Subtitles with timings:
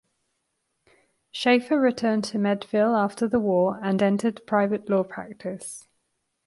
[1.31, 5.85] Shafer returned to Meadville after the war and entered private law practice.